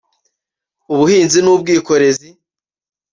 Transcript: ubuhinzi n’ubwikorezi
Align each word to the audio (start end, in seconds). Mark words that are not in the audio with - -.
ubuhinzi 0.93 1.39
n’ubwikorezi 1.41 2.29